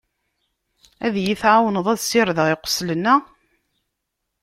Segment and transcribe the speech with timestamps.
[1.05, 3.15] Ad yi-tεawneḍ ad ssirdeɣ iqeslan-a?